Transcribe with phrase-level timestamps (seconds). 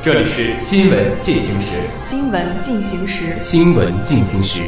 [0.00, 1.80] 这里是新闻进行时。
[2.08, 3.36] 新闻进行时。
[3.40, 4.62] 新闻进行时。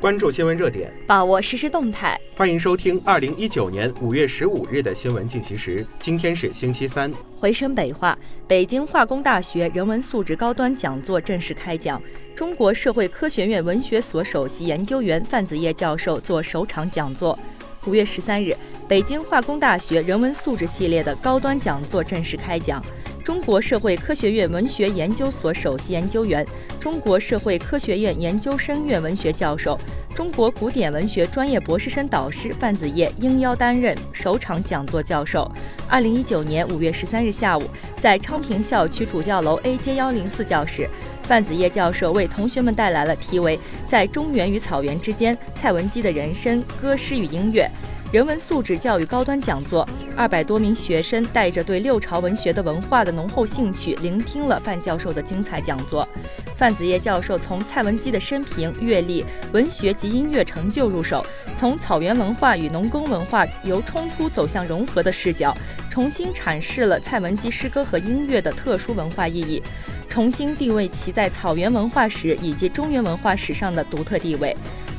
[0.00, 2.20] 关注新闻热点，把握实时动态。
[2.36, 5.86] 欢迎收听二零一九年五月十五日的新闻进行时。
[6.00, 7.12] 今天是星期三。
[7.38, 12.02] 回声北化，北京化工大学人文素质高端讲座正式开讲。
[12.34, 17.38] 中国社会科学院文学所首席研究员范子叶教授做首场讲座。
[17.86, 18.56] 五月十三日，
[18.86, 22.82] 北京化工大学人文素质系列的高端讲座正式开讲。
[23.24, 26.46] 中国社会科学院文学研究所首席研究员、
[26.80, 29.78] 中国社会科学院研究生院文学教授、
[30.14, 35.50] 中国古典文学专业博士生导师范子烨应邀担任首场讲座教授。
[35.86, 37.64] 二零一九年五月十三日下午，
[38.00, 40.88] 在昌平校区主教楼 A 街幺零四教室，
[41.24, 43.56] 范子烨教授为同学们带来了题为
[43.88, 47.68] 《在中原与草原之间：蔡文姬的人生、歌诗与音乐》。
[48.10, 56.08] 人文素质教育高端讲座，二百多名学生带着对六朝文学的文化的浓厚兴趣，聆听了范教授的精彩讲座。
[56.56, 61.22] 范子烨教授从蔡文姬的生平、阅历、文学及音乐成就入手，
[61.54, 65.54] 从草原文化与农耕文化由冲突走向融合的视角，
[65.90, 69.62] 重新阐释了蔡文姬诗歌和音乐的特殊文化意义，
[70.08, 74.56] 重新定位其在草原文化史以及中原文化史上的独特地位。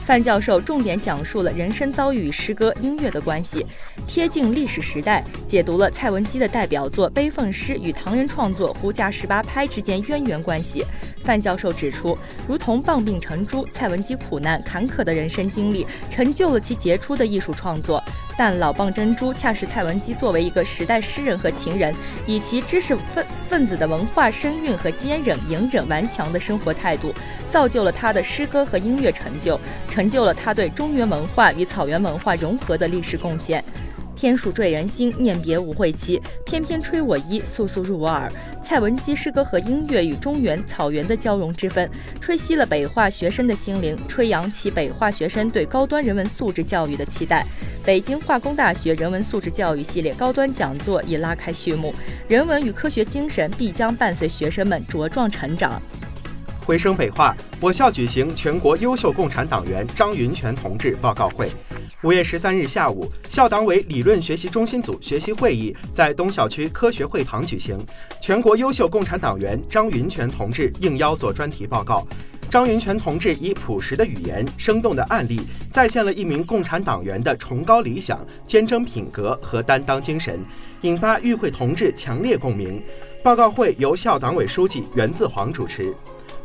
[0.09, 3.63] 范教授重点讲述了人生遭遇与诗歌、音乐的关系，
[4.07, 10.83] 贴近历史时代，解读了蔡文姬的代表作《悲愤诗》与唐人创作《胡笳十八拍》之间渊源关系。
[11.23, 17.98] 范教授指出，如同棒病成珠，蔡文姬苦难坎坷的人生经历成就了其杰出的艺术创作。
[18.39, 21.94] 但老蚌珍珠恰是蔡文姬作为一个时代诗人和情人，
[22.26, 27.14] 以其知识分分子的文化身韵和坚韧、隐忍、顽强的生活态度，
[27.50, 33.61] 造就了他的诗歌和音乐成就，成就了他对中原文化与草原文化融合的历史贡献。
[34.19, 36.21] 天数坠人心，念别无会期。
[36.45, 38.30] 翩翩吹我衣，簌簌入我耳。
[38.61, 47.45] 蔡文姬诗歌和音乐与中原草原的交融之分，吹熄了北化学生的心灵，吹扬起北化学生对高端人文素质教育的期待。
[47.85, 51.95] 北京化工大学人文素质教育系列高端讲座已拉开序幕，
[52.27, 55.81] 人文与科学精神必将伴随学生们茁壮成长。
[56.65, 61.49] 回声北化，我校举行全国优秀共产党员张云泉同志报告会。
[62.02, 67.77] 五月十三日下午，校党委理论学习中心组学习会议在东校区科学会堂举行。
[68.21, 72.08] 全国优秀共产党员张云泉同志应邀做专题报告。
[72.49, 80.39] 张云泉同志以朴实的语言、生动的案例，再现了一名共产党员的崇高理想、坚贞品格和担当精神，
[80.83, 82.82] 引发与会同志强烈共鸣。
[83.21, 85.93] 报告会由校党委书记袁自煌主持。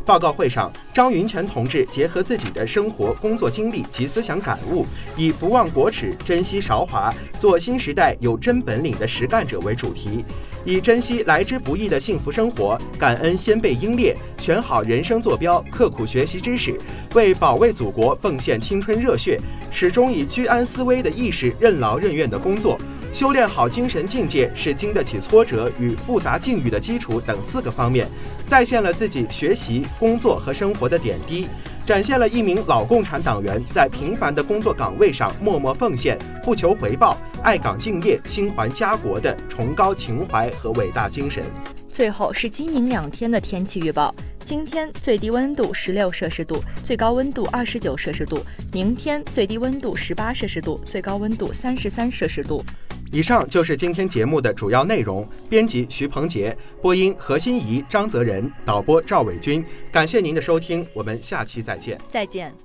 [0.05, 4.85] 报告会上，张云泉同志结合自己的生活、工作经历及思想感悟，
[5.17, 10.25] 以“不忘国耻，珍惜韶华，做新时代有真本领的实干者”为主题，
[10.65, 16.79] 以珍惜来之不易的幸福生活，感恩先辈英烈，选好人生坐标，刻苦学习知识，
[17.15, 22.79] 为保卫祖国奉献青春热血，始终以居安思危的意识，任劳任怨的工作。
[23.15, 28.09] 修炼好精神境界是经得起挫折与复杂境遇的基础等四个方面，
[28.45, 31.47] 再现了自己学习、工作和生活的点滴，
[31.87, 41.45] 展现了一名老共产党员在平凡的工作岗位上默默奉献、不求回报、爱岗敬业、心怀家国的崇高情怀和伟大精神。
[41.89, 44.13] 最后是今明两天的天气预报：
[44.45, 48.39] 今天最低温度十六摄氏度，最高温度二十九摄氏度；
[48.73, 52.65] 明天最低温度十八摄氏度，最高温度三十三摄氏度。
[53.13, 55.27] 以上就是今天节目的主要内容。
[55.49, 59.65] 编辑徐鹏杰，播音何心怡、张泽仁，导播赵伟军。
[59.93, 62.01] 感谢您的收听，我们下期再见。
[62.09, 62.64] 再见。